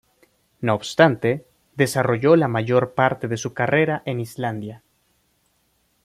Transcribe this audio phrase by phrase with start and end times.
[0.61, 1.45] No obstante,
[1.75, 4.81] desarrolló la mayor parte de su carrera en Islandia.